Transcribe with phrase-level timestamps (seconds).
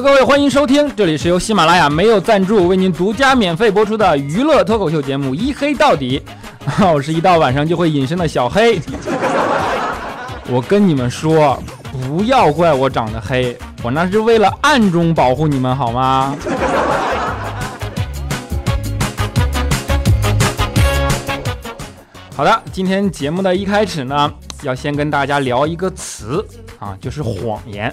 [0.00, 6.22] 各位，欢迎收听，这里是由喜马拉雅没有赞助为您独家免费播出的娱乐脱口秀节目《一黑到底》。
[6.92, 8.78] 我是一到晚上就会隐身的小黑。
[10.50, 11.58] 我跟你们说，
[11.90, 16.36] 不要怪我长得黑，我那是为了暗中保护你们，好吗？
[22.36, 24.30] 好的，今天节目的一开始呢，
[24.62, 26.46] 要先跟大家聊一个词
[26.78, 27.90] 啊，就是谎言。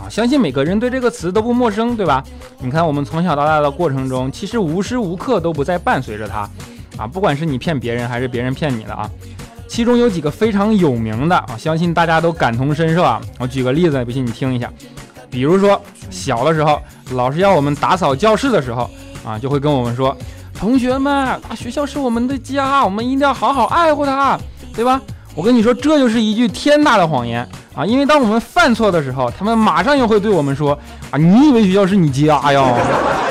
[0.00, 2.24] 啊相信每个人对这个词都不陌生，对吧？
[2.58, 6.48] 你看，我们从小到大的过程中，其实无时无刻都不在伴随着它，
[6.96, 9.08] 啊，不管是你骗别人还是别人骗你的啊。
[9.68, 13.20] 其中有几个非常有名的啊，相信大家都感同身受啊。
[13.38, 14.68] 我举个例子，不信你听一下。
[15.30, 16.80] 比如说，小的时候，
[17.12, 18.90] 老师要我们打扫教室的时候，
[19.24, 20.16] 啊，就会跟我们说，
[20.52, 24.36] 同学们，啊，学校是我们的家，我们一定要好好爱护它，
[24.74, 25.00] 对吧？
[25.36, 27.48] 我跟你说，这就是一句天大的谎言。
[27.74, 30.78] 啊，因为当我们犯错的时候，他们马上又会对我们说
[31.10, 32.62] ：“啊，你以为学校是你家呀？”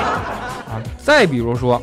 [0.69, 1.81] 啊，再比如说，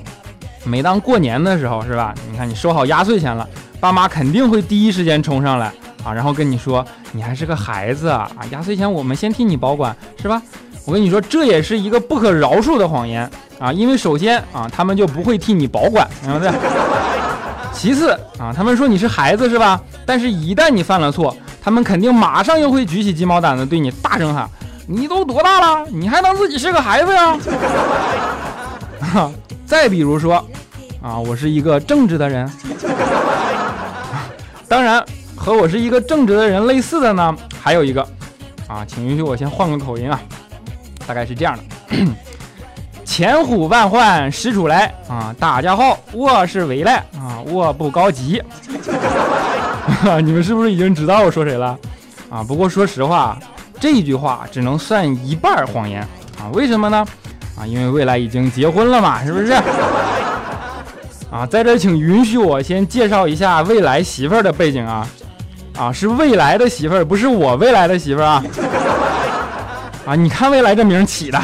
[0.64, 2.14] 每当过年的时候，是吧？
[2.30, 3.46] 你看你收好压岁钱了，
[3.78, 5.66] 爸妈肯定会第一时间冲上来
[6.02, 10.40] 啊，然后跟你说：“你还是个孩子啊，压岁钱我们先替你保管，是吧？”
[10.86, 16.48] 我跟你说，这也是一个不可饶恕的谎言啊，因为首先啊，他们就不会替你保管，对不对？
[17.76, 19.80] 其次啊，他们说你是孩子，是吧？
[20.04, 24.48] 但是一旦你犯了错，他们肯定马上又会举起鸡毛掸子对你大声喊
[24.88, 25.86] ：“你都多大了？
[25.90, 27.38] 你还当自己是个孩子呀？”
[29.66, 30.34] 再比如说，
[31.02, 32.50] 啊，我是一个正直的人。
[34.66, 35.04] 当然，
[35.36, 38.02] 和我是一个正直的人类似的呢，还有一个，
[38.66, 40.18] 啊，请允许我先换个口音啊，
[41.06, 41.62] 大概是这样的：
[43.16, 45.34] 千呼万唤始出来啊！
[45.40, 48.42] 大家好，我是未来啊，我不高级。
[50.22, 51.78] 你们是不是已经知道我说谁了
[52.28, 52.44] 啊？
[52.46, 53.38] 不过说实话，
[53.80, 56.02] 这句话只能算一半谎言
[56.38, 56.52] 啊。
[56.52, 57.06] 为什么呢？
[57.58, 59.54] 啊，因为未来已经结婚了嘛，是不是？
[61.32, 65.08] 啊，在这请允许我先介绍一下未来媳妇儿的背景啊。
[65.78, 68.44] 啊，是未来的媳妇儿，不是我未来的媳妇儿啊。
[70.04, 71.40] 啊，你看未来这名起的。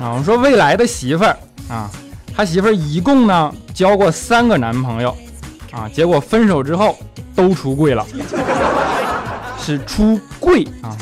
[0.00, 1.36] 啊，我们说未来的媳妇儿
[1.68, 1.90] 啊，
[2.36, 5.16] 他媳妇儿一共呢交过三个男朋友。
[5.70, 5.86] 啊！
[5.92, 6.98] 结果分手之后
[7.36, 8.04] 都出柜了，
[9.60, 10.96] 是出柜啊！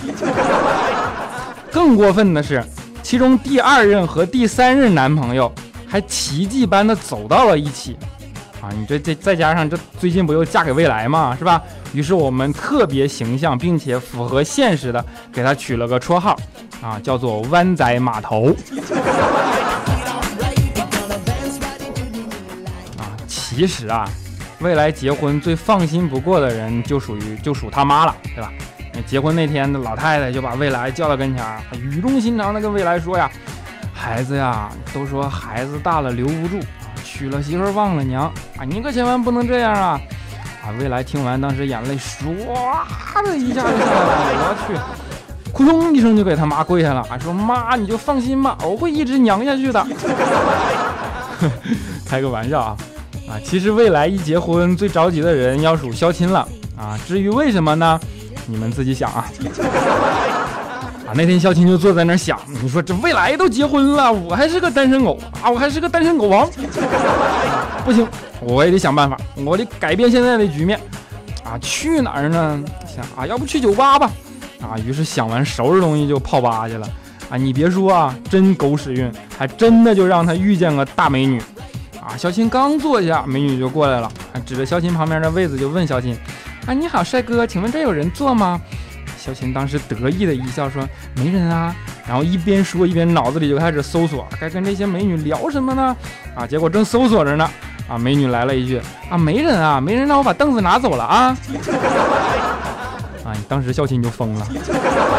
[1.70, 2.62] 更过分的是，
[3.00, 5.50] 其中第二任和第三任男朋友
[5.86, 7.96] 还奇迹般的走到了一起
[8.60, 8.68] 啊！
[8.76, 11.62] 你这这再加上这最近不又嫁给未来嘛，是吧？
[11.92, 15.02] 于是我们特别形象并且符合现实的
[15.32, 16.36] 给他取了个绰号
[16.82, 18.54] 啊，叫做“湾仔码头”。
[22.98, 24.08] 啊，其实啊。
[24.60, 28.50] 未来结婚最放心不过的人就属于就属他妈了，对吧？
[29.06, 33.30] 结婚那天，老太太就把未来叫到跟前儿，语重心长的跟未来说呀
[33.92, 36.58] ：“孩子呀，都说孩子大了留不住，
[37.04, 40.00] 娶了媳妇忘了娘啊，你可千万不能这样啊！”
[40.64, 42.34] 啊，未来听完，当时眼泪唰
[43.22, 44.72] 的一下就下来了，我去，
[45.56, 49.86] 扑通一声就给他妈跪下了，啊，说：“妈，你就放心吧，我会一直娘下去的。
[52.04, 52.76] ”开个玩笑啊。
[53.26, 56.46] 啊，其实未来一结婚，最着急的人要数肖亲了
[56.76, 56.96] 啊。
[57.08, 57.98] 至于为什么呢？
[58.46, 59.24] 你们自己想啊。
[61.06, 66.46] 啊，那天肖亲就坐在那儿想，你说这未来都结婚了，我还是个单身狗啊，我还是个单身狗王。
[67.82, 68.06] 不行，
[68.40, 70.78] 我也得想办法，我得改变现在的局面。
[71.42, 72.62] 啊，去哪儿呢？
[72.86, 74.10] 想啊，要不去酒吧吧？
[74.60, 76.88] 啊，于是想完收拾东西就泡吧去了。
[77.28, 81.40] 啊，你别说啊，真狗屎运，还真的就让他遇见个大美女。
[82.00, 84.08] 啊，肖琴刚坐下，美女就过来了，
[84.44, 86.16] 指着肖琴旁边的位子就问肖琴
[86.66, 88.60] ：“啊，你好，帅哥，请问这有人坐吗？”
[89.18, 90.88] 肖琴当时得意的一笑说
[91.18, 91.74] ：“没人啊。”
[92.06, 95.96] 然后一边说一边脑子里就开始搜索，该跟这些美女聊什么呢？
[96.36, 97.50] 啊，结果正搜索着呢，
[97.88, 98.80] 啊，美女来了一句
[99.10, 101.36] ：“啊，没人啊，没人，那我把凳子拿走了啊。”
[103.48, 104.46] 当时肖琴就疯了。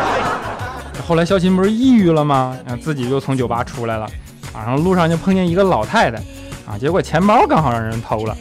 [1.08, 2.58] 后来肖琴不是抑郁了吗？
[2.68, 4.06] 啊自己就从酒吧出来了，
[4.54, 6.22] 啊，然后路上就碰见一个老太太。
[6.68, 6.76] 啊！
[6.78, 8.36] 结果钱包刚好让人偷了，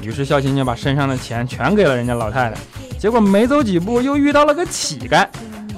[0.00, 2.54] 于是孝亲就把身上的钱全给了人家老太太。
[2.96, 5.26] 结果没走几步，又遇到了个乞丐。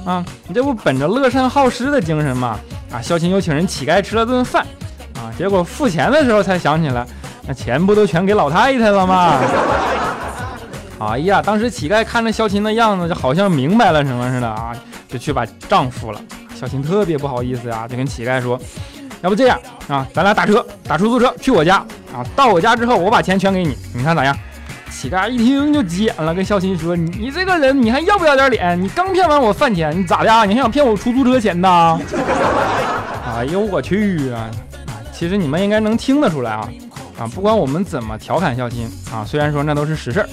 [0.04, 2.60] 啊，你这不本着乐善好施的精神吗？
[2.92, 4.66] 啊，孝亲又请人乞丐吃了顿饭。
[5.14, 7.06] 啊，结果付钱的时候才想起来，
[7.48, 9.40] 那钱不都全给老太太了吗？
[11.10, 14.72] 哎呀，当时乞丐看着孝亲的样子，就好像明白了什么似的啊，
[15.08, 16.20] 就去把账付了。
[16.54, 18.60] 孝亲特别不好意思呀，就跟乞丐说。
[19.22, 19.58] 要不这样
[19.88, 21.76] 啊，咱俩打车打出租车去我家
[22.12, 24.36] 啊，到我家之后我把钱全给你，你看咋样？
[24.90, 28.80] 乞丐一听就急眼了，跟孝亲说：“你这个人，你还要不要点脸？
[28.80, 30.44] 你刚骗完我饭钱，你咋的啊？
[30.44, 31.98] 你还想骗我出租车钱呢？”
[33.36, 34.30] 哎呦我去！
[34.30, 34.48] 啊，
[35.12, 36.68] 其实你们应该能听得出来啊
[37.18, 37.26] 啊！
[37.34, 40.28] 不管我们怎么调侃孝亲啊，虽然说那都是实事儿，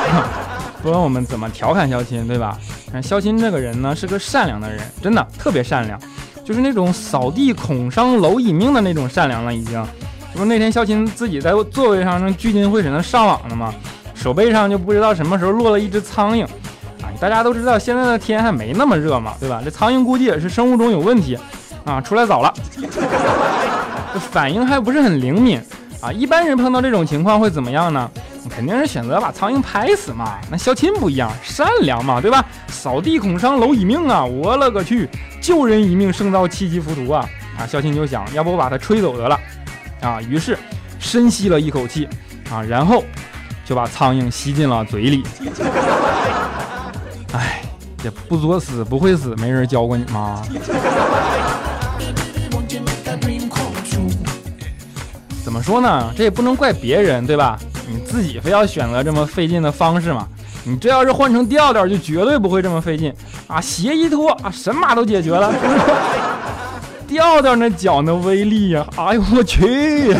[0.82, 2.58] 不管我们怎么调侃孝亲，对吧？
[3.02, 5.98] 孝亲这个人呢，是个善良的人，真的特别善良，
[6.44, 9.84] 就是那种扫地恐伤蝼蚁命的那种善良了，已经。
[10.32, 13.74] 这不那天孝亲自己在座位上正聚精会神的上网呢吗？
[14.14, 16.44] 手背上就不知道什么时候落了一只苍蝇
[17.02, 17.08] 啊！
[17.18, 19.62] 大家都知道现在的天还没那么热嘛，对吧？
[19.64, 21.38] 这苍蝇估计也是生物钟有问题。
[21.84, 22.52] 啊，出来早了，
[24.12, 25.58] 这反应还不是很灵敏
[26.00, 26.12] 啊。
[26.12, 28.10] 一般人碰到这种情况会怎么样呢？
[28.48, 30.38] 肯定是选择把苍蝇拍死嘛。
[30.50, 32.44] 那孝亲不一样，善良嘛，对吧？
[32.68, 34.24] 扫地恐伤蝼蚁命啊！
[34.24, 35.08] 我勒个去，
[35.40, 37.28] 救人一命胜造七级浮屠啊！
[37.58, 39.38] 啊，孝亲就想，要不我把它吹走得了
[40.00, 40.20] 啊。
[40.22, 40.56] 于是
[40.98, 42.08] 深吸了一口气
[42.50, 43.04] 啊，然后
[43.64, 45.22] 就把苍蝇吸进了嘴里。
[47.34, 47.60] 哎，
[48.02, 50.42] 这不作死不会死，没人教过你吗？
[55.48, 56.12] 怎么说呢？
[56.14, 57.58] 这也不能怪别人，对吧？
[57.88, 60.28] 你自己非要选择这么费劲的方式嘛？
[60.62, 63.10] 你这要是换成调调，就绝对不会这么费劲
[63.46, 63.58] 啊！
[63.58, 65.50] 鞋一脱啊，神马都解决了。
[67.08, 68.86] 调调那脚那威力呀！
[68.98, 70.14] 哎呦我去！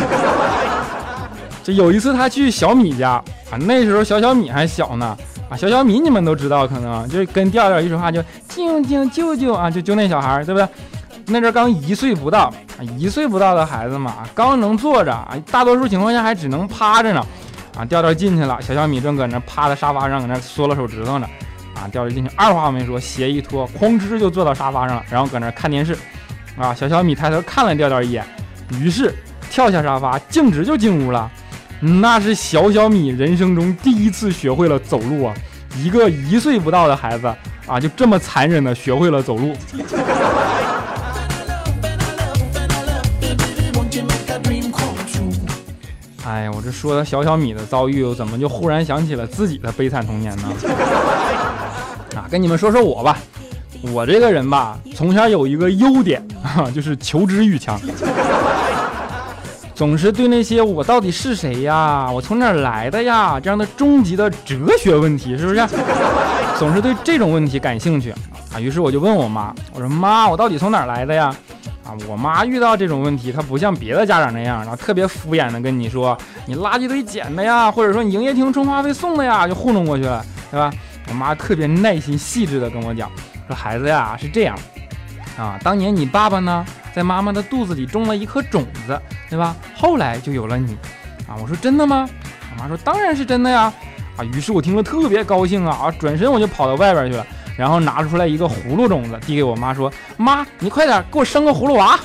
[1.63, 3.11] 这有一次他去小米家
[3.51, 5.15] 啊，那时候小小米还小呢
[5.47, 10.67] 啊，小小米你们都知道，可能就跟调调一说话就静静舅舅啊，就就那小孩，对不对？
[11.29, 12.53] 那阵刚一岁不到，
[12.97, 17.25] 一岁不到的孩子嘛，刚能坐着，大多数情况下还只能趴着呢。
[17.77, 21.27] 啊，调调进去了，小小米正搁那趴在沙发上，搁那缩了手指头呢。
[21.75, 25.97] 啊，调调进去，二话没说，鞋一脱，哐哧就坐到沙发上了，然后搁那看电视。
[26.57, 28.25] 啊，小小米抬头看了调调一眼，
[28.81, 29.15] 于是
[29.49, 31.31] 跳下沙发，径直就进屋了。
[31.79, 35.33] 那是小小米人生中第一次学会了走路啊！
[35.77, 37.33] 一个一岁不到的孩子
[37.65, 39.55] 啊，就这么残忍的学会了走路。
[46.39, 50.43] 哎呀，我这说的小小米的遭遇，我怎么就忽然想起了自己的悲惨童年呢？
[52.15, 53.17] 啊，跟你们说说我吧，
[53.91, 57.77] 我这个人吧，从小有一个优点啊，就是求知欲强，
[59.75, 65.67] 总是对那些我到底是谁呀，我从哪儿来的呀这样的终极的哲学问题，是不是？
[66.57, 68.11] 总是对这种问题感兴趣
[68.53, 68.59] 啊。
[68.61, 71.35] 于是我就问我妈，我说妈，我到底从哪儿来的呀？
[72.07, 80.71] 我妈遇到这种问题，她不像别的家长那样，然后特别敷衍的跟你说，你垃圾堆捡的呀，或者说你营业厅充话费送的呀，就糊弄过去了，对吧？
[81.09, 83.09] 我妈特别耐心细致的跟我讲，
[83.47, 84.55] 说孩子呀是这样，
[85.37, 89.55] 啊，当年你爸爸呢在妈妈的肚子里种了一颗种子，对吧？
[89.75, 90.77] 后来就有了你，
[91.27, 92.07] 啊，我说真的吗？
[92.51, 93.73] 我妈说当然是真的呀，
[94.17, 97.25] 啊，于是我听了特别高兴啊，啊，转身我就跑到外边去了。
[97.59, 101.99] 然后拿出来一个葫芦种子，递给我妈说：“妈，你快点给我生个葫芦娃。”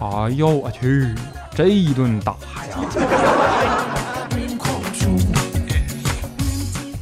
[0.00, 1.14] 哎呦我去，
[1.54, 2.38] 这一顿打呀！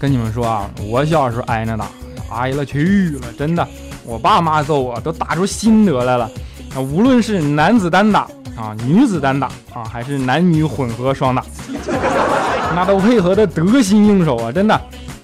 [0.00, 1.86] 跟你们说啊，我小时候挨那打，
[2.32, 3.64] 挨了去了，真的，
[4.04, 6.28] 我爸妈揍我都打出心得来了。
[6.74, 8.22] 啊，无论是男子单打
[8.56, 11.44] 啊，女子单打啊，还是男女混合双打，
[12.74, 14.80] 那都配合的得心应手啊，真的。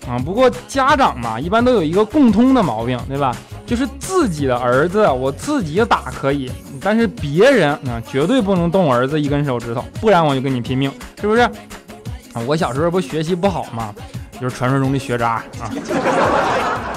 [0.09, 3.35] 啊，不过家长嘛，一般都有一个共通的毛病，对吧？
[3.67, 11.41] 就是自己的儿子，我自己打可以，但是别人啊，绝对不能动我儿子一根手指头，不然我就跟你拼命，是不是？
[11.41, 13.95] 啊，我小时候不学习不好嘛，
[14.39, 15.73] 就是传说中的学渣啊。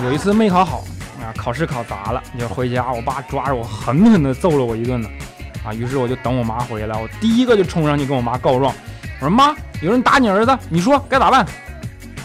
[0.03, 0.83] 有一次没考好
[1.21, 5.09] 啊，考试考砸了，就回家，我爸抓着我狠狠地揍了我一顿呢。
[5.65, 8.73] 啊，于是我就等我妈回来，我第一个就冲上去跟我妈告状，
[9.21, 11.45] 我说妈，有人打你儿子，你说该咋办？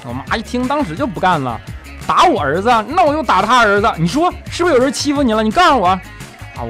[0.06, 1.60] 我妈一听，当时就不干了，
[2.06, 3.90] 打我儿子，那我就打他儿子。
[3.98, 5.42] 你说是不是有人欺负你了？
[5.42, 5.88] 你告诉我。
[5.88, 6.00] 啊，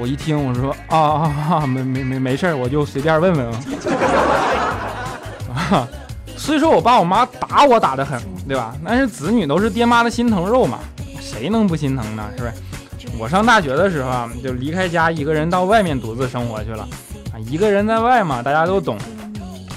[0.00, 3.60] 我一听，我说啊啊啊，没没没没事我就随便问问啊。
[6.36, 8.74] 所以说我爸我妈打我打得很，对吧？
[8.84, 10.78] 但是子女都是爹妈的心疼肉嘛，
[11.20, 12.24] 谁能不心疼呢？
[12.36, 12.52] 是不是？
[13.18, 16.86] 我上大学的时候啊，就离开家，一个人到外面独自生活去了。
[17.32, 18.96] 啊，一个人在外嘛，大家都懂，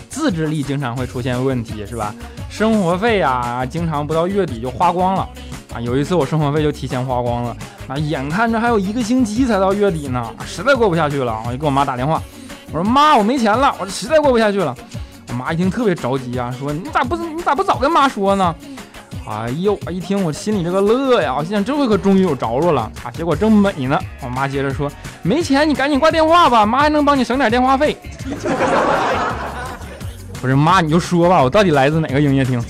[0.09, 2.13] 自制力经常会出现问题，是吧？
[2.57, 5.27] 生活费呀，经常不到月底就花光了
[5.73, 5.81] 啊！
[5.81, 12.21] 有一次我生活费就提前花光了啊，眼看着还有一个星期才到月底呢，实在过不下去了，我就给我妈打电话，
[12.71, 14.73] 我说妈，我没钱了，我实在过不下去了。
[15.27, 18.55] 我妈一听特别着急啊，说你咋不你咋不早跟妈说呢？
[19.27, 23.11] 哎呦，一听我心里这个乐呀，我心想这回可终于有着落了啊！
[23.11, 24.89] 结果正美呢，我妈接着说
[25.23, 27.97] 没钱，你赶紧挂电话吧，妈还能帮你省点电话费。
[30.45, 32.63] 不是妈，你就说吧，我到底来自哪个营业厅？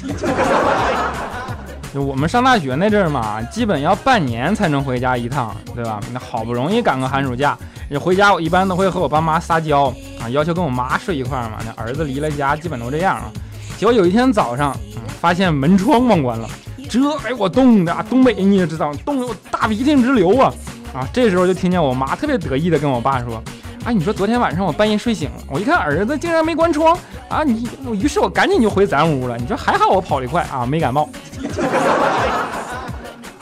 [1.94, 6.00] 就我们上大学那阵儿嘛，基本要半年才能回家一趟，对吧？
[6.13, 7.58] 那好不容易赶个寒暑假，
[8.00, 11.58] 回家我一般都会和我爸妈撒娇啊，要求跟我妈睡一块儿嘛。
[11.65, 13.29] 那儿子离了家，基本都这样啊。
[13.77, 14.74] 结果有一天早上，
[15.20, 16.48] 发现门窗忘关了，
[16.89, 20.53] 这给我冻的，东北你也知道，冻得我大鼻涕直流啊！
[20.94, 23.44] 啊，这时候就听见我妈特别得意的跟我爸说。
[23.86, 26.98] 哎，你说昨天晚上我半夜睡醒了，我一看儿子竟然没关窗
[27.30, 27.44] 啊！
[27.44, 29.38] 你，我于是我赶紧就回咱屋了。
[29.38, 31.08] 你说还好我跑得快啊，没感冒。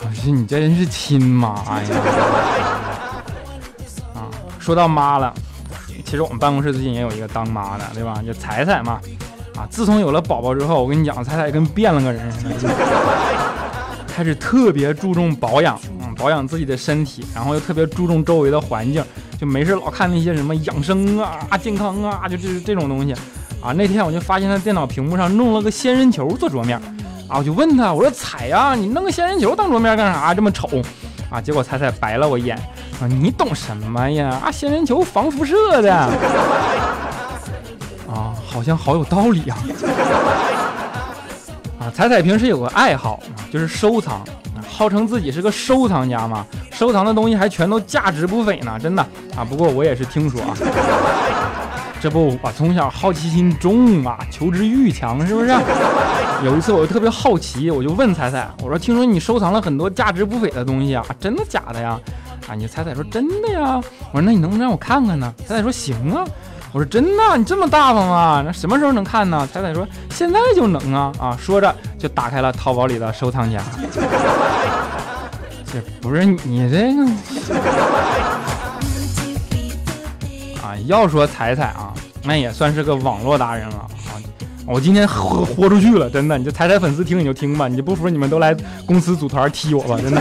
[0.00, 1.80] 我说你这人是亲妈呀！
[4.14, 5.32] 啊，说到妈了，
[6.04, 8.20] 其实我们办公室最近也有一个当妈的，对吧？
[8.24, 9.00] 就彩彩嘛。
[9.56, 12.74] 啊，自从有了宝宝之后，我跟你讲，彩彩跟变了个人似的，
[14.06, 19.02] 开始特别注重保养，嗯，保养自己的身体，然后又特别注重周围的环境。
[19.44, 23.12] 没事老看那些什么养生啊、健康啊，就这这种东西
[23.60, 23.72] 啊。
[23.72, 26.80] 那天我就发现他电脑屏幕上弄了个仙人球做桌面
[27.28, 30.34] 啊，我就问他，我说彩呀，你弄个仙人球当桌面干啥？
[30.34, 30.68] 这么丑
[31.30, 31.40] 啊？
[31.40, 32.56] 结果彩彩白了我一眼
[33.00, 34.40] 啊，你懂什么呀？
[34.44, 36.10] 啊，仙人球防辐射的啊，
[38.46, 39.58] 好像好有道理啊。
[41.80, 44.24] 啊，彩彩平时有个爱好啊，就是收藏。
[44.68, 49.02] 号称自己是个收藏家嘛，收藏的东西还全都价值不菲呢，真的
[49.36, 49.44] 啊。
[49.44, 50.54] 不过我也是听说啊，
[52.00, 55.54] 这不我从小好奇心重啊，求知欲强，是不是？
[56.44, 61.98] 有一次我就特别好奇，我就问彩彩，我说听说你收藏了很多价值不菲的东西啊，真的假的呀？
[62.48, 63.80] 啊，你彩彩说真的呀。
[64.12, 65.32] 我说那你能不能让我看看呢？
[65.46, 66.24] 彩彩说行啊。
[66.74, 68.42] 我说真的，你这么大方啊？
[68.44, 69.48] 那什么时候能看呢？
[69.52, 71.38] 彩彩说现在就能啊啊！
[71.40, 73.62] 说着就打开了淘宝里的收藏夹。
[75.72, 77.04] 这不是你这个
[80.60, 80.74] 啊？
[80.86, 83.86] 要说彩彩啊，那也算是个网络达人了啊！
[84.66, 86.36] 我今天豁豁出去了，真的！
[86.36, 88.52] 你就彩彩粉丝听你就听吧，你不服你们都来
[88.84, 90.20] 公司组团踢我吧，真的！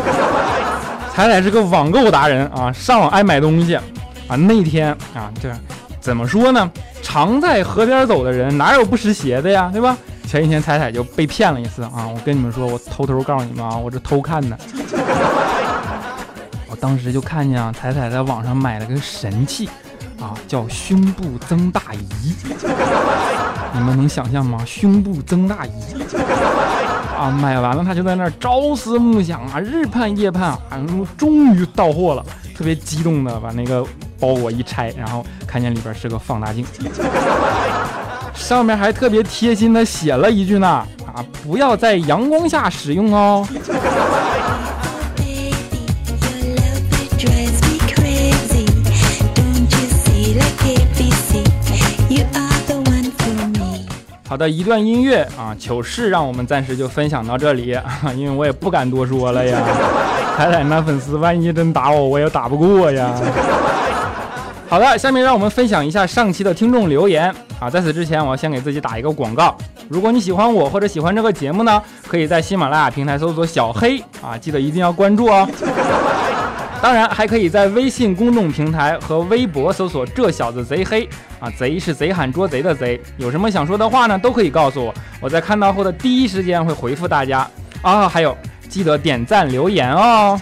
[1.16, 3.82] 彩彩是个网购达人啊，上网爱买东西啊。
[4.36, 5.52] 那天啊，这。
[6.04, 6.70] 怎么说呢？
[7.02, 9.70] 常在河边走的人哪有不湿鞋的呀？
[9.72, 9.98] 对吧？
[10.28, 12.06] 前几天彩彩就被骗了一次啊！
[12.14, 14.58] 我跟你们说，我偷偷告诉你们啊，我这偷看的。
[16.70, 19.70] 我当时就看见啊，彩彩在网上买了个神器
[20.20, 22.36] 啊，叫胸部增大仪。
[23.74, 24.62] 你们能想象吗？
[24.66, 25.72] 胸部增大仪
[27.18, 27.32] 啊！
[27.32, 30.60] 买完了，他就在那儿朝思暮想啊，日盼夜盼啊，
[31.18, 33.86] 终于到货了，特别激动的把那个。
[34.24, 36.66] 包裹一拆，然后看见里边是个放大镜，
[38.34, 43.46] 上面还特别贴心的写了一句呢，啊，不要在阳光下使用哦。
[54.26, 57.78] 好的，一段音乐啊，糗事让我们暂时就分享到这里，
[58.16, 59.62] 因为我也不敢多说了呀，
[60.38, 63.14] 彩彩那粉丝万一真打我，我也打不过呀。
[64.74, 67.70] 好的，下面让我们分享一下上期的听众留言啊。
[67.70, 69.56] 在此之前，我要先给自己打一个广告。
[69.88, 75.48] 如果你喜欢我或者喜欢这个节目呢，可以在喜马拉雅平台搜索“小黑”啊，记得一定要关注哦。
[76.82, 81.08] 当然，还可以在微信公众平台和微博搜索“这小子贼黑”
[81.40, 83.00] 啊，贼是贼喊捉贼的贼。
[83.18, 87.48] 有什么想说的话呢，都可以告诉我，我在看到后的第一时间会回复大家
[87.84, 88.10] 啊。
[88.10, 88.36] 还有，
[88.68, 90.42] 记得点赞留言哦。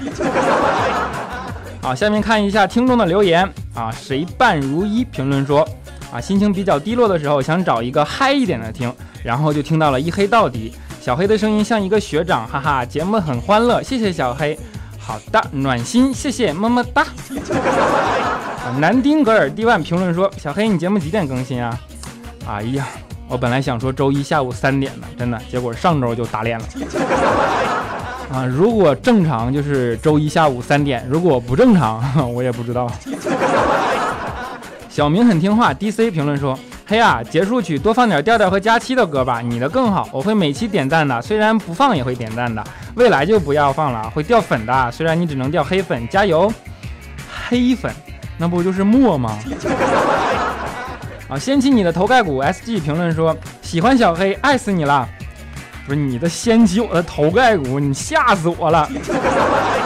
[1.81, 3.91] 好，下面看一下听众的留言啊。
[3.91, 5.67] 谁伴如一评论说
[6.13, 10.73] 啊，心情比较低落的时候，想找一个嗨一点的听，然后就听到了一黑到底。
[11.01, 14.57] 小黑的声音像一个学长，哈哈，节目很欢乐，谢谢小黑。
[15.00, 17.03] 好的，暖心，谢谢，么么哒。
[18.79, 21.75] 南丁格尔蒂万评论说，小黑你节目几点更新啊？
[22.47, 22.88] 哎呀，
[23.27, 26.65] 我本来想说周一下午三点的，真的，结果上周就打脸了。
[28.33, 32.01] 啊，如果正常就是周一下午三点，如果不正常，
[32.33, 32.89] 我也不知道。
[34.89, 36.57] 小明很听话，DC 评论说
[36.88, 42.63] ：“嘿呀，结束曲多放点调调和佳期的歌吧，你的更好，我会每期点赞的，虽然不放也会点赞的。
[42.95, 46.51] 未来就不要放了，会掉粉的，虽然你只能掉黑粉，加油！
[47.50, 47.93] 黑粉，
[48.38, 49.38] 那不就是墨吗？”
[51.27, 55.07] 啊，掀起你的头盖骨，SG 评论说：“喜欢小黑，爱死你了。”
[55.85, 58.88] 不是你的掀起我的头盖骨，你吓死我了！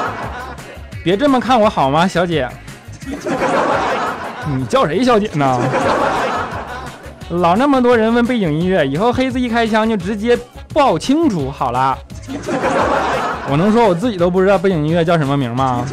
[1.03, 2.47] 别这么看我好吗，小姐？
[4.55, 5.59] 你叫谁小姐呢？
[7.29, 10.37] 老那么多人问背景音乐，以后黑子一开枪就直接
[10.73, 11.97] 报清楚好了。
[13.49, 15.85] 我能说我自己都不知道背景音乐叫什么名吗？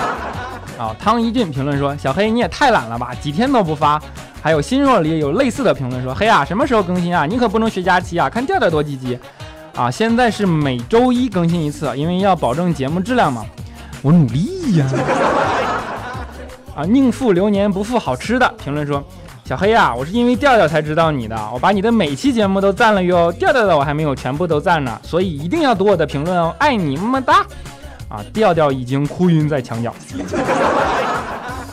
[0.78, 4.00] 啊，汤一俊评论说：“小黑你也太懒了吧，几天都不发
[4.42, 7.26] 还有新若里有类似的评论说：“嘿呀，什么时候更新啊？
[7.26, 8.30] 你可不能学佳期啊！
[8.30, 9.18] 看调调多积极
[9.74, 9.90] 啊！
[9.90, 13.44] 现在是每周一更新一次，因为要保证节目质量嘛。
[14.00, 14.86] 我努力呀！
[16.74, 19.04] 啊，宁负流年不负好吃的评论说：
[19.44, 23.30] 小黑呀，我是因为调调才知道你的，我把你的每期节目都赞了哟。
[23.32, 27.44] 调调的我还没有全部都赞呢，所以一定要读我的评论哦，爱你么么哒！
[28.08, 29.94] 啊，调调已经哭晕在墙角。”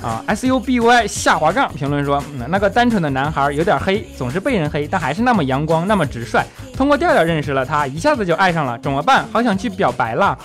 [0.07, 6.41] 啊，S U B Y 下滑杠评论说，那个单纯的男孩有点黑，总是被人黑，但还是那么阳光，那么直率。
[6.73, 9.25] 通过调调认识了他，一下子就爱上了，怎么办？
[9.33, 10.37] 好想去表白啦。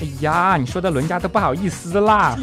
[0.00, 2.34] 哎呀，你说的伦家都不好意思啦。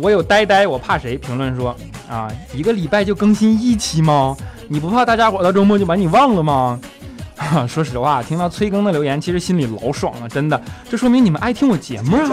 [0.00, 1.16] 我有呆呆，我怕谁？
[1.16, 1.74] 评论说，
[2.08, 4.36] 啊，一个礼拜就更新一期吗？
[4.68, 6.78] 你不怕大家伙到周末就把你忘了吗？
[7.66, 12.28] 说实话，听到催更的留言，其实心里老爽了，真的，这说明你们爱听我节目啊，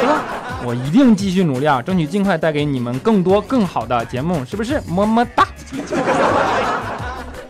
[0.00, 0.22] 对吧？
[0.62, 4.80] 我一定继续努力啊，争取尽快带给你们更多更好的节目，是不是？
[4.86, 5.46] 么么哒！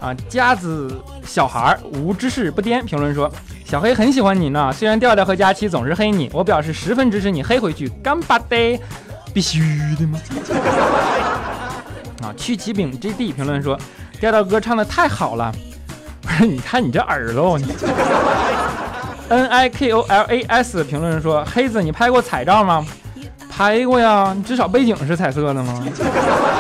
[0.00, 3.30] 啊，家子小孩无知识不颠评论说，
[3.64, 8.80] 小黑很喜欢你呢，虽然调调和佳期总是黑你，我表示十分支持你黑回去，干巴的，
[9.34, 9.60] 必须
[9.98, 10.18] 的吗？
[12.22, 13.78] 啊，曲奇饼 GD 评论说，
[14.20, 15.52] 调调歌唱的太好了，
[16.22, 16.46] 不是？
[16.46, 17.66] 你看你这耳朵你。
[19.30, 22.84] N I K O L A S 评论说：“黑子，你拍过彩照吗？
[23.48, 25.86] 拍过呀，你至少背景是彩色的吗？”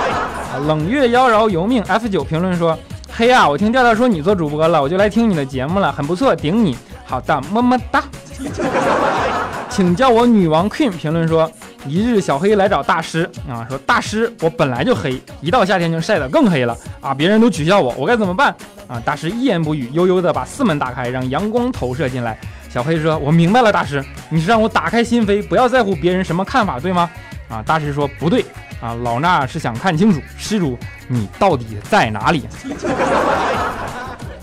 [0.68, 2.78] 冷月妖娆游命 F 九评论说
[3.12, 6.76] ：“黑啊，我听调调说你做主播了，我就来听你的节目了，很不错，顶你。
[7.04, 8.04] 好的，么么哒。
[9.68, 10.92] 请叫我女王 Queen。
[10.92, 11.50] 评论说：
[11.86, 18.54] 一日小黑来找大师啊，说大师，我本来就黑，一到夏天就晒得更黑了啊，别人都取笑我，我该怎么办
[18.86, 19.02] 啊？
[19.04, 22.38] 大师一言不语，悠悠的把四门打开，让阳光投射进来。”
[22.72, 27.10] 小黑说：“我明白了，大师，你是让我打开心扉，不要在乎别人什么看法，对吗？”
[27.50, 28.44] 啊，大师说：“不对，
[28.80, 30.78] 啊，老衲是想看清楚施主
[31.08, 32.44] 你到底在哪里。”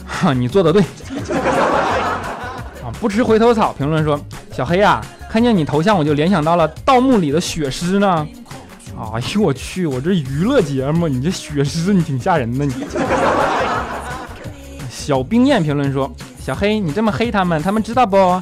[0.06, 0.82] 哈，你做的对。
[2.84, 3.72] 啊，不吃回头草。
[3.72, 4.20] 评论说
[4.52, 8.28] ：“小黑啊，看见你头像我就联想到了盗墓里的血尸呢。”
[9.14, 12.74] 哎呦我去，我这娱乐节目，你这血尸你挺吓人的你。
[14.90, 16.14] 小冰燕评论说。
[16.48, 18.16] 小黑，你这么黑他们，他们知道不？
[18.16, 18.42] 啊，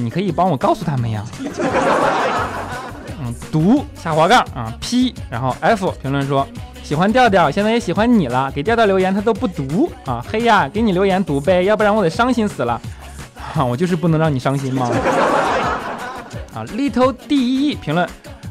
[0.00, 1.24] 你可以帮我告诉他们呀。
[3.20, 6.46] 嗯，读下滑杠啊，P，然后 F 评论说
[6.84, 8.48] 喜欢调调，现在也喜欢你了。
[8.54, 12.80] 给调调留言他都不读啊，黑呀，给你留言读呗，要不然我得伤心死了。
[13.56, 14.88] 啊，我就是不能让你伤心吗？
[16.54, 18.08] 啊，Little D E 评论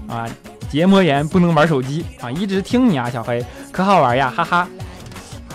[0.10, 0.27] 啊，
[0.69, 4.67] 结膜炎不能玩手机啊，一直听你啊，小黑可好玩呀，哈哈。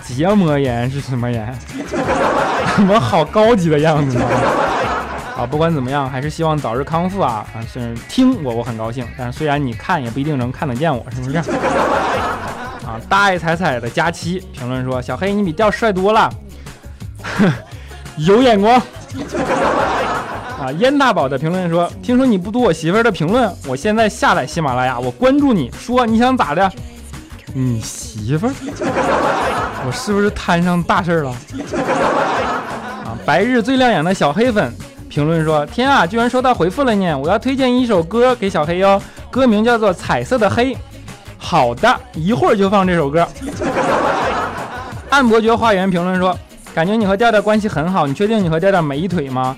[0.09, 1.55] 结膜炎是什么炎？
[2.77, 4.25] 怎么好高级的样子呢？
[5.37, 7.45] 啊，不管怎么样，还是希望早日康复啊！
[7.55, 11.37] 啊，虽然听我我很高兴，但是虽然你看也不一定能看得见我，是不是？
[12.87, 16.31] 啊，大爱彩彩的佳期评论说：“小黑，你比调帅多了，
[18.17, 18.81] 有眼光。”
[20.59, 26.73] 啊，燕大宝的评论说：“听说你不读我媳妇儿的评论，我现在下载喜马拉雅，我关注你，说你想咋的？
[27.59, 28.53] 你媳妇儿？
[29.87, 31.31] 我是不是摊上大事儿了？”
[33.03, 34.71] 啊白日最亮眼的小黑粉
[35.09, 37.17] 评论说：“天啊，居然收到回复了呢！
[37.17, 40.75] 我要推荐一首歌给小黑哟，歌名叫做《彩色的黑》。
[41.39, 43.27] 好的，一会儿就放这首歌。”
[45.09, 46.39] 暗伯爵花园评论说
[46.75, 49.57] ：“感觉你和调调关系很好，你确定你和调调没腿吗？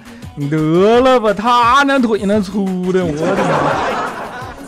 [0.49, 3.99] 得了吧，他那腿那粗的，我的妈！”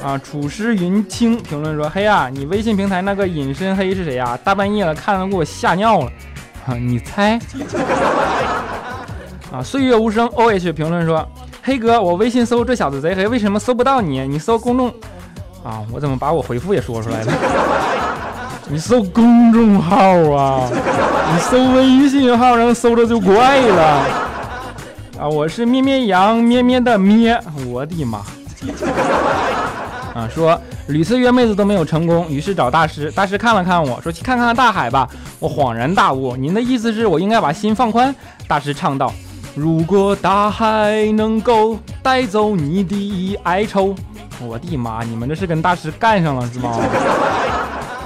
[0.03, 4.39] 啊，楚师云清评论说：“黑啊，你微信平台那个隐身黑是谁呀？
[4.43, 6.07] 大半夜了，看了给我吓尿了。
[6.67, 7.39] 啊，你猜？”
[9.53, 10.27] 啊，岁月无声。
[10.29, 11.27] O H 评论说
[11.63, 14.27] ：“黑哥，我微信搜这小子贼黑，为什么搜不到你？
[14.27, 14.89] 你搜公众……
[15.63, 17.33] 啊，我怎么把我回复也说出来了？
[18.71, 19.97] 你搜公众号
[20.31, 20.67] 啊？
[21.33, 23.85] 你搜微信号，然后搜着就怪了。
[25.19, 28.23] 啊，我是咩咩羊咩咩的咩，我的妈！
[30.15, 33.11] 啊，说屡次约妹子都没有成功，于是找大师。
[33.13, 35.09] 大师看了看我说：去看看大海吧。
[35.39, 38.15] 我恍然大悟，您的意思是我应该把心放宽？
[38.47, 39.13] 大师唱道。”
[39.57, 43.93] 如果大海能够带走你的哀愁，
[44.41, 45.03] 我的妈！
[45.03, 46.79] 你们这是跟大师干上了是吗？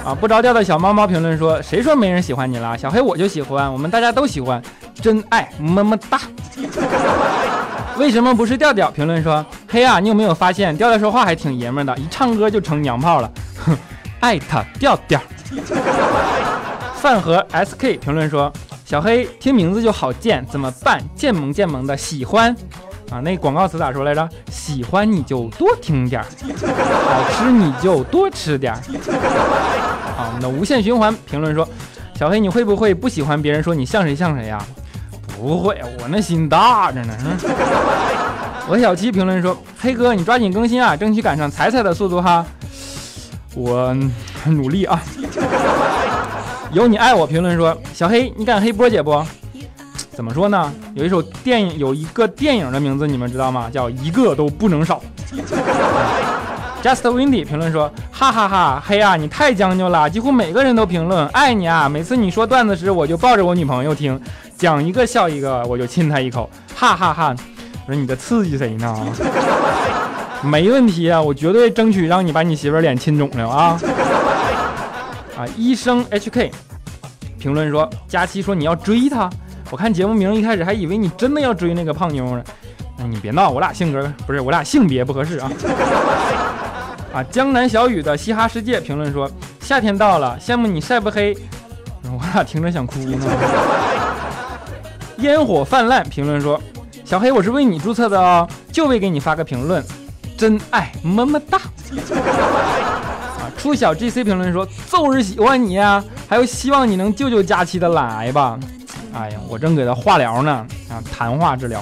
[0.06, 2.76] 啊，不着调的小猫猫评论说：“谁说没人喜欢你了？
[2.78, 4.60] 小黑我就喜欢，我们大家都喜欢，
[4.94, 6.20] 真爱，么么哒。”
[7.98, 8.90] 为什么不是调调？
[8.90, 13.30] 评论说：“黑啊，你有没有发现调调说话还挺爷们的，一唱歌就成娘炮了？”
[13.64, 13.76] 哼，
[14.20, 15.20] 艾特调调。
[16.96, 18.52] 饭盒 SK 评论说。
[18.86, 21.02] 小黑听名字就好贱，怎么办？
[21.16, 22.54] 贱萌贱萌的，喜欢
[23.10, 23.18] 啊！
[23.20, 24.28] 那广告词咋说来着？
[24.50, 26.26] 喜欢你就多听点儿，
[27.08, 28.76] 好吃你就多吃点儿。
[30.18, 31.66] 啊，我们的无限循环评论说，
[32.14, 34.62] 小黑你会不会不喜欢别人说你像谁像谁呀？
[35.36, 37.14] 不会，我那心大着呢。
[38.68, 42.44] 我小七评论说，黑哥你抓紧更新啊，争取赶上彩彩的速度哈。
[43.54, 43.94] 我
[44.46, 45.02] 努力啊。
[46.72, 49.22] 有你爱我评论说，小黑你敢黑波姐不？
[50.12, 50.72] 怎么说呢？
[50.94, 53.68] 有一首电影，有一个电影的名字，你们知道吗？
[53.70, 55.02] 叫一个都不能少。
[56.84, 61.88] Just Windy 评论说：哈哈哈，黑啊，你太将就了，几乎每个人都评论爱你啊。
[61.88, 64.20] 每次你说段子时，我就抱着我女朋友听，
[64.58, 67.34] 讲一个笑一个，我就亲她一口，哈哈哈。
[67.86, 68.94] 我说你在刺激谁呢？
[70.44, 73.80] 没问题啊，我绝对争取让你把你媳妇脸亲肿了啊！
[75.38, 76.50] 啊，医生 HK
[77.38, 79.30] 评论说：佳期说你要追她。
[79.70, 82.44] 我看节目名一开始还以为你真的要追那个胖妞呢，
[82.98, 85.50] 那你别闹，我俩性格不是我俩性别不合适啊。
[87.14, 91.32] 啊，江南小雨的嘻哈世界评论说：夏天到了，羡慕你晒不黑。
[92.02, 93.18] 我俩听着想哭呢。
[95.18, 96.60] 烟火泛滥评论说：
[97.04, 99.80] 小黑，我是为你注册的哦，就为给你发个评论，
[100.36, 101.58] 真爱么么哒。
[103.38, 108.58] 啊，初小 GC 评论说：就是喜欢你呀，还有希望你能救救佳期的懒癌吧。
[109.12, 111.80] 哎呀，我正给他化疗呢啊，谈话治疗。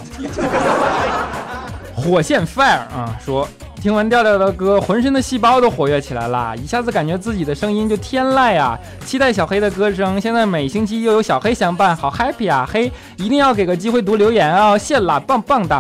[1.96, 3.48] 火线 fire 啊，说
[3.82, 8.78] 听完调调的歌，浑身的细胞都活跃起来了，一下子感觉自己的声音就天籁呀！
[9.04, 12.64] 期待小黑的歌声，现在每星期又有小黑相伴，好 happy 啊！
[12.72, 12.84] 黑
[13.16, 15.74] 一定要给个机会读留言啊，谢啦，棒棒的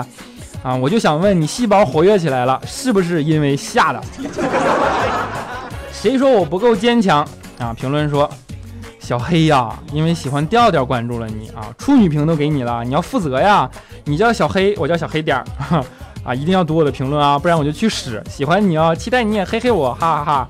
[0.64, 0.74] 啊！
[0.74, 4.02] 我就想问你，细胞活跃起来了，是不是因为吓的？
[5.92, 7.24] 谁说我不够坚强
[7.60, 7.72] 啊？
[7.72, 8.28] 评论说。
[8.98, 13.68] 小黑呀，因为喜欢调调关注了你啊，处女屏都给你了，你要负责呀。
[14.04, 15.44] 你叫小黑，我叫小黑点儿
[16.24, 18.22] 啊，一定要读我的评论啊，不然我就去屎。
[18.30, 20.48] 喜欢你哦，期待你也黑黑我，哈哈哈。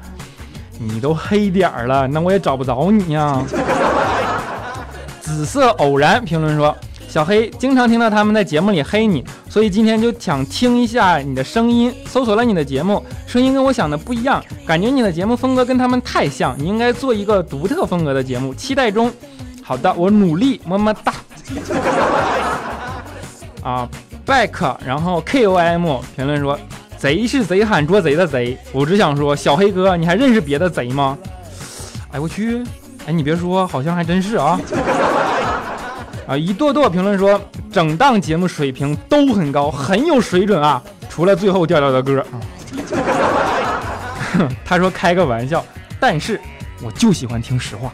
[0.79, 3.43] 你都黑点儿了，那我也找不着你呀。
[5.21, 6.77] 紫色偶然评论说。
[7.09, 11.95] 小黑经常听到他们在节目里黑你，所以今天就想听一下你的声音。
[12.07, 19.13] 搜索了你的节目，声音跟我想的不一样，感觉你的节目风格跟他们太像，你应该做一个独特风格的节目，期待中。
[19.63, 21.13] 好的，我努力，么么哒。
[23.63, 23.87] 啊
[24.27, 26.59] ，back，然后 k o m 评论说，
[26.97, 28.57] 贼是贼喊捉贼的贼。
[28.73, 31.17] 我只想说，小黑哥，你还认识别的贼吗？
[32.13, 32.63] 哎我去，
[33.07, 34.61] 哎你别说，好像还真是啊。
[36.25, 36.37] 啊！
[36.37, 37.41] 一垛垛评论说，
[37.73, 42.39] 整档节目水平都很高，很有水准啊，除了最后调调的歌啊。
[44.65, 45.65] 他说开个玩笑，
[45.99, 46.41] 但是
[46.81, 47.93] 我就喜欢听实话。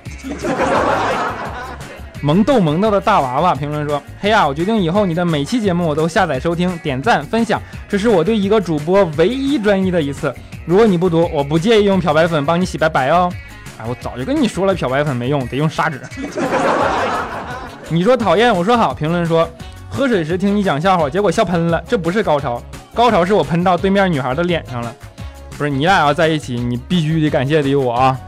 [2.20, 10.34] 萌逗萌逗的大娃娃评论说：嘿呀，我决定以后你的每期节目我都下载收听、点赞、分享，这是我对一个主播唯一专一的一次。
[10.66, 13.32] 如果你不读，我不介意用漂白粉帮你洗白白哦。
[13.78, 16.00] 哎，我早就跟你说了，漂白粉没用，得用砂纸。
[17.88, 18.92] 你说讨厌，我说好。
[18.92, 19.48] 评论说，
[19.88, 22.60] 喝水时听你讲笑话，结果笑喷了，这不是高潮，
[22.92, 24.92] 高潮是我喷到对面女孩的脸上了。
[25.56, 28.18] 不是你俩要在一起，你必须得感谢的有我啊。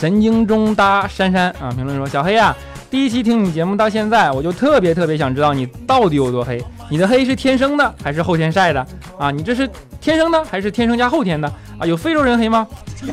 [0.00, 2.56] 神经中搭珊珊啊，评论说，小黑啊，
[2.90, 6.58] 第一期听你节目到现在，我就特别特别想知道你到底有多黑。
[6.88, 8.80] 你的黑是天生的还是后天晒的
[9.18, 9.30] 啊？
[9.30, 9.68] 你这是
[10.00, 11.46] 天生的还是天生加后天的
[11.78, 11.84] 啊？
[11.84, 12.66] 有非洲人黑吗？
[13.02, 13.10] 你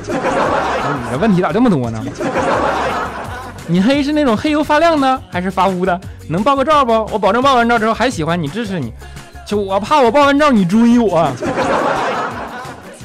[1.11, 2.01] 的问题咋这么多呢？
[3.67, 5.99] 你黑是那种黑油发亮的，还是发乌的？
[6.29, 6.93] 能爆个照不？
[7.11, 8.93] 我保证爆完照之后还喜欢你，支持你。
[9.45, 11.29] 就我怕我爆完照你追我。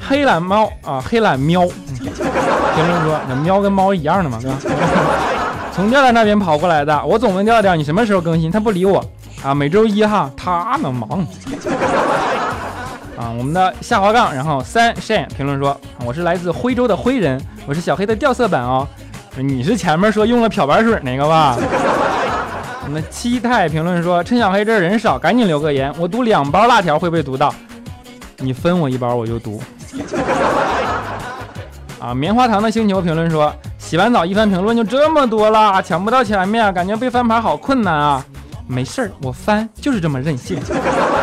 [0.00, 1.66] 黑懒猫啊，黑懒喵。
[2.74, 4.56] 评论说，那喵跟猫一样的嘛，对吧？
[5.74, 9.02] 从调调那边跑过来的，我总问调调你什么时候更新，他不理我
[9.42, 9.54] 啊。
[9.54, 11.26] 每周一哈，他呢忙。
[13.16, 18.86] 啊，我们的下滑杠，然后三 shan 评论说，我是来自徽州的徽人，我是小黑的掉色版哦。
[19.36, 21.56] 你是前面说用了漂白水那个吧？
[22.84, 25.92] 我们七太评论说，趁小黑这人少，赶紧留个言。
[25.98, 27.54] 我读两包辣条会不会读到？
[28.38, 29.62] 你分我一包我就读。
[32.02, 38.26] 啊，棉花糖的星球评论说，洗完澡一翻评论就这么多啦，抢不到前面，感觉被翻盘好困难啊。
[38.66, 40.58] 没事儿，我翻就是这么任性。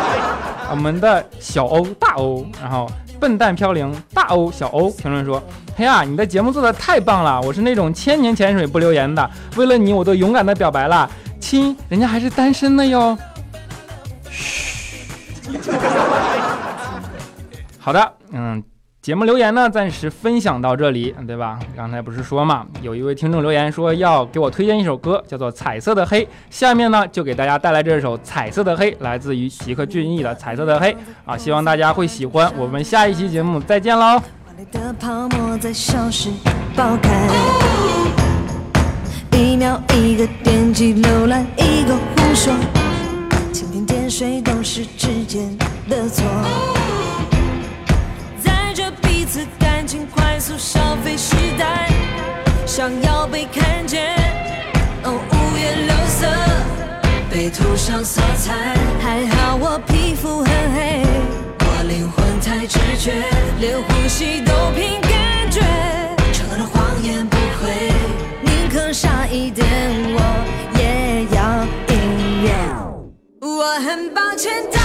[0.70, 2.90] 我们的小欧大欧，然后。
[3.20, 5.42] 笨蛋飘零，大欧小欧评论说
[5.76, 7.38] ：“嘿呀，你的节目做的太棒了！
[7.42, 11.06] 我是那种千年潜水不留言的，为了你，我都勇敢的表白了，
[11.38, 13.18] 亲，人家还是单身的哟。”
[14.30, 15.04] 嘘，
[17.78, 18.64] 好的，嗯。
[19.10, 21.58] 节目留言呢暂时分享到这里对吧？
[21.76, 26.24] 刚才不是说嘛有一位听众留言说要给我推荐一首歌叫做彩色的黑。
[26.48, 30.96] 下面呢就给大家带来这首彩色的黑来自于吉克隽逸的彩色的黑。
[31.24, 34.22] 啊希望大家会喜欢我们下一期节目再见喽。
[34.70, 36.30] 的泡沫在消失
[36.76, 37.10] 爆开。
[39.32, 42.54] 一秒一个点击浏览一个胡说。
[43.52, 46.24] 蜻蜓点水都是指尖的错。
[49.32, 51.88] 此感情快速消费时代，
[52.66, 54.12] 想要被看见。
[55.04, 56.26] 哦，五颜六色，
[57.30, 58.52] 被涂上色彩。
[59.00, 61.04] 还好我皮肤很黑，
[61.60, 63.22] 我灵魂太直觉，
[63.60, 65.60] 连呼吸都凭感觉。
[66.32, 67.92] 唱歌的谎言不会，
[68.42, 69.64] 宁可傻一点，
[70.12, 70.20] 我
[70.76, 71.62] 也要
[71.94, 73.46] 音乐。
[73.46, 74.79] 我很抱歉。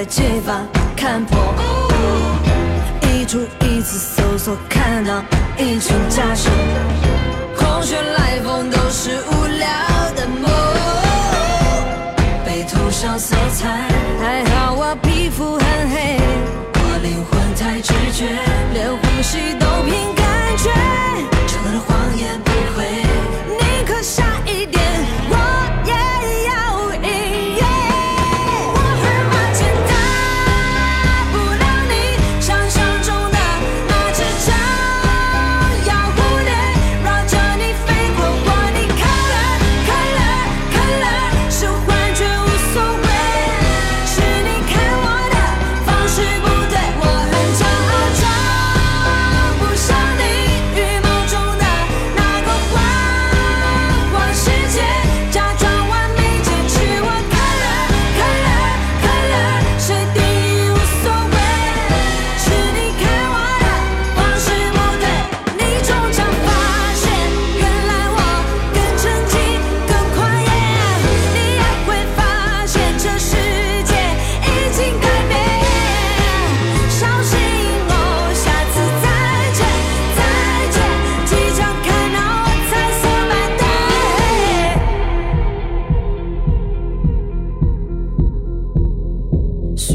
[0.00, 1.38] 在街坊看破，
[3.02, 5.22] 一出一次搜索看到
[5.58, 6.48] 一群家属。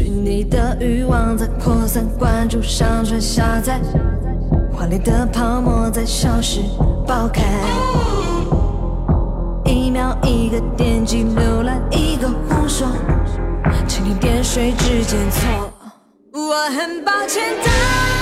[0.05, 3.81] 虚拟的欲望在扩散，关注上传下载，
[4.71, 6.61] 华丽的泡沫在消失
[7.07, 7.41] 爆开。
[9.65, 12.85] 一秒一个点击，浏览一个无数，
[13.87, 15.73] 蜻蜓点水之间错。
[16.33, 18.14] 我很抱歉的。